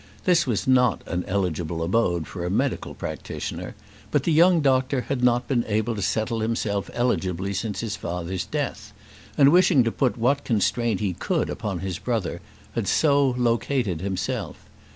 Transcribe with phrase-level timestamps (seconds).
[0.25, 3.75] This was not an eligible abode for a medical practitioner;
[4.09, 8.47] but the young doctor had not been able to settle himself eligibly since his father's
[8.47, 8.93] death;
[9.37, 12.41] and wishing to put what constraint he could upon his brother,
[12.73, 14.65] had so located himself.